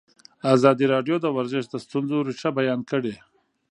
[0.55, 3.13] ازادي راډیو د ورزش د ستونزو رېښه بیان کړې.